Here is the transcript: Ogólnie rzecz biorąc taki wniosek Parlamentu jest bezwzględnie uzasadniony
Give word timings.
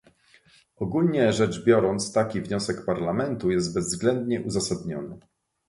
Ogólnie 0.75 1.33
rzecz 1.33 1.65
biorąc 1.65 2.13
taki 2.13 2.41
wniosek 2.41 2.85
Parlamentu 2.85 3.51
jest 3.51 3.73
bezwzględnie 3.73 4.41
uzasadniony 4.41 5.17